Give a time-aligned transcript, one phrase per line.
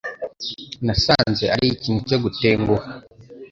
[0.85, 2.87] Nasanze ari ikintu cyo gutenguha.